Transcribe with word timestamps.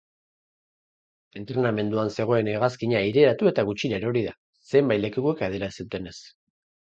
Entrenamenduan 1.41 2.09
zegoen 2.23 2.49
hegazkina 2.53 2.97
aireratu 3.01 3.51
eta 3.51 3.67
gutxira 3.69 4.01
erori 4.01 4.25
da, 4.29 4.33
zenbait 4.73 5.05
lekukok 5.05 5.45
adierazi 5.51 5.85
dutenez. 5.87 6.17